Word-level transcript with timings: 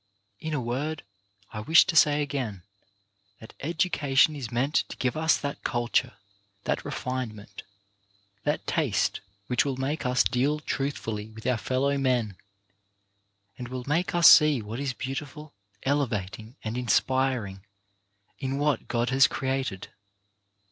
In 0.39 0.55
a 0.55 0.59
word, 0.59 1.03
I 1.53 1.59
wish 1.59 1.85
to 1.85 1.95
say 1.95 2.23
again, 2.23 2.63
that 3.39 3.53
education 3.59 4.35
is 4.35 4.51
meant 4.51 4.73
to 4.89 4.97
give 4.97 5.15
us 5.15 5.37
that 5.37 5.63
culture, 5.63 6.13
that 6.63 6.83
refinement, 6.83 7.61
that 8.43 8.65
taste 8.65 9.21
which 9.45 9.63
will 9.63 9.77
make 9.77 10.03
us 10.03 10.23
deal 10.23 10.59
truthfully 10.59 11.29
with 11.29 11.45
our 11.45 11.55
fellow 11.59 11.99
men, 11.99 12.35
and 13.59 13.67
will 13.67 13.85
make 13.85 14.15
us 14.15 14.27
see 14.27 14.59
what 14.59 14.79
is 14.79 14.93
beau 14.93 15.13
tiful, 15.13 15.53
elevating 15.83 16.55
and 16.63 16.79
inspiring 16.79 17.63
in 18.39 18.57
what 18.57 18.87
God 18.87 19.11
has 19.11 19.27
created. 19.27 19.89